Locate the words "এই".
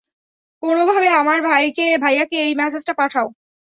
2.41-2.53